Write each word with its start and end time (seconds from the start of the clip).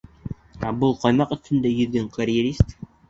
Ә 0.69 0.71
был... 0.83 0.95
ҡаймаҡ 1.03 1.35
өҫтөндә 1.37 1.73
йөҙгән 1.81 2.09
карьерист! 2.17 2.79